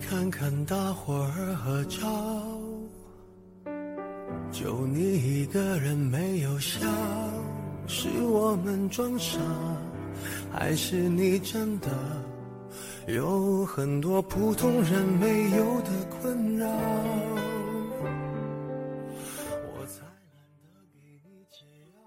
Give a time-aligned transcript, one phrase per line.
[0.00, 2.00] 看看大伙儿合照，
[4.52, 6.80] 就你一个人没有笑，
[7.86, 9.40] 是我们装傻，
[10.52, 11.88] 还是你真的
[13.08, 16.66] 有很多普通人没有的困扰？
[19.76, 21.98] 我才懒得给你解药，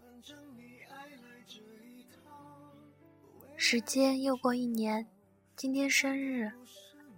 [0.00, 2.16] 反正你爱来这一套。
[3.56, 5.06] 时间又过一年，
[5.56, 6.52] 今天生日，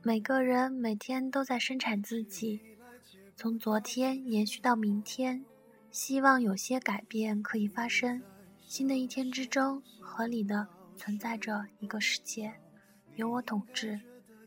[0.00, 2.60] 每个人每天都在生产自己，
[3.34, 5.44] 从昨天延续到明天，
[5.90, 8.22] 希望有些改变可以发生。
[8.64, 12.54] 新的一天之中，合理的存在着一个世界，
[13.16, 14.00] 有我统治，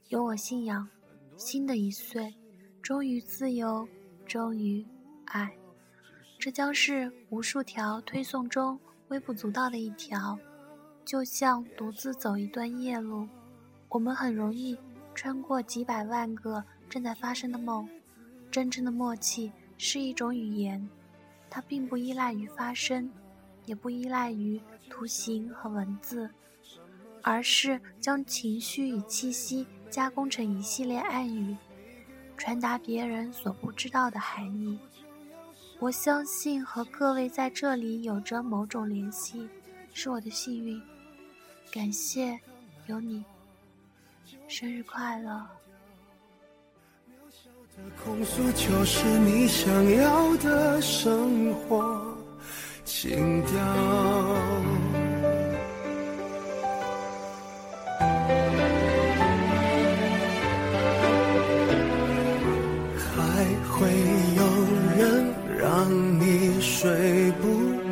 [0.07, 0.87] 有我信仰。
[1.35, 2.33] 新的一岁，
[2.81, 3.85] 终于自由，
[4.25, 4.85] 终于
[5.25, 5.51] 爱，
[6.39, 10.39] 这将是无数条推送中微不足道的一条。
[11.03, 13.27] 就像独自走一段夜路，
[13.91, 14.77] 我们很容易
[15.13, 17.87] 穿过几百万个正在发生的梦。
[18.49, 20.89] 真正的默契是一种语言，
[21.49, 23.11] 它并不依赖于发声，
[23.65, 26.29] 也不依赖于图形和文字，
[27.21, 31.55] 而是将情绪与气息加工成一系列暗语，
[32.37, 34.79] 传达别人所不知道的含义。
[35.79, 39.49] 我相信和各位在这里有着某种联系，
[39.93, 40.81] 是我的幸运。
[41.71, 42.39] 感谢
[42.87, 43.23] 有你，
[44.51, 45.31] 生日快乐！
[47.07, 52.17] 渺小的控诉就是你想要的生活
[52.83, 54.00] 情调。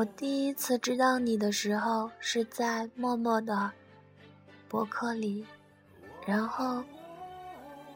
[0.00, 3.70] 我第一次知道你的时候，是在默默的
[4.66, 5.44] 博客里，
[6.24, 6.82] 然后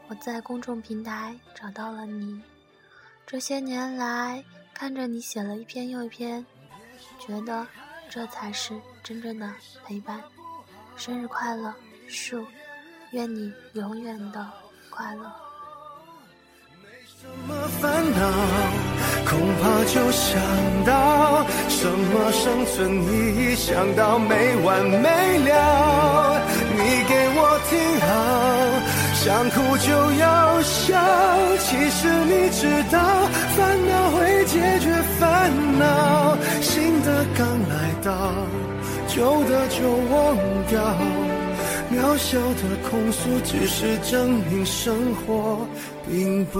[0.07, 2.39] 我在公众平台找到了你。
[3.25, 6.45] 这些年来，看着你写了一篇又一篇，
[7.17, 7.65] 觉得
[8.07, 9.51] 这才是真正的
[9.83, 10.21] 陪伴。
[10.95, 11.73] 生日快乐，
[12.07, 12.45] 树！
[13.13, 14.47] 愿你永远的。
[14.91, 15.23] 快乐。
[16.83, 18.84] 没什么烦恼，
[19.25, 20.39] 恐怕就想
[20.85, 25.09] 到什么生存意义，想到没完没
[25.39, 26.41] 了。
[26.77, 27.73] 你给我听
[28.05, 28.07] 好，
[29.15, 30.93] 想哭就要笑。
[31.59, 32.99] 其实你知道，
[33.55, 33.57] 烦
[33.89, 38.13] 恼会解决烦恼，新的刚来到，
[39.07, 40.37] 旧的就忘
[40.69, 40.73] 掉。
[41.91, 45.65] 渺小的控诉，只是证明生活
[46.07, 46.59] 并不